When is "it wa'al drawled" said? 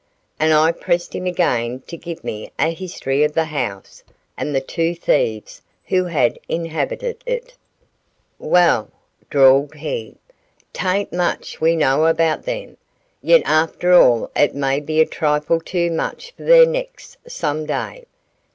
7.27-9.75